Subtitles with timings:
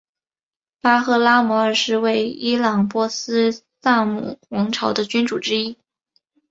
[0.81, 5.77] 巴赫拉姆二世为伊朗波斯萨珊王朝的君主之一。